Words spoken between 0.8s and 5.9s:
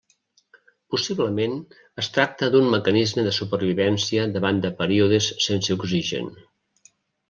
Possiblement es tracta d'un mecanisme de supervivència davant de períodes sense